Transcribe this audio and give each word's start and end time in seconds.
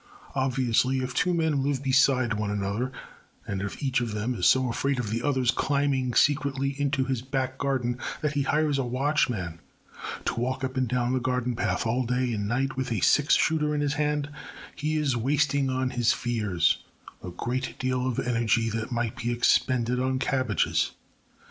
Obviously, 0.33 0.97
if 1.01 1.13
two 1.13 1.31
men 1.31 1.61
live 1.61 1.83
beside 1.83 2.33
one 2.33 2.49
another, 2.49 2.91
and 3.47 3.61
if 3.61 3.83
each 3.83 4.01
of 4.01 4.13
them 4.15 4.33
is 4.33 4.47
so 4.47 4.67
afraid 4.67 4.97
of 4.97 5.11
the 5.11 5.21
other's 5.21 5.51
climbing 5.51 6.15
secretly 6.15 6.69
into 6.81 7.03
his 7.05 7.21
back 7.21 7.59
garden 7.59 7.99
that 8.21 8.33
he 8.33 8.41
hires 8.41 8.79
a 8.79 8.83
watchman 8.83 9.59
to 10.25 10.39
walk 10.39 10.63
up 10.63 10.75
and 10.75 10.87
down 10.87 11.13
the 11.13 11.19
garden 11.19 11.55
path 11.55 11.85
all 11.85 12.03
day 12.03 12.33
and 12.33 12.47
night 12.47 12.75
with 12.75 12.91
a 12.91 12.99
six 13.01 13.35
shooter 13.35 13.75
in 13.75 13.81
his 13.81 13.93
hand, 13.93 14.31
he 14.75 14.97
is 14.97 15.15
wasting 15.15 15.69
on 15.69 15.91
his 15.91 16.13
fears 16.13 16.83
a 17.23 17.29
great 17.29 17.77
deal 17.77 18.07
of 18.07 18.17
energy 18.17 18.71
that 18.71 18.91
might 18.91 19.15
be 19.15 19.31
expended 19.31 19.99
on 19.99 20.17
cabbages. 20.17 20.93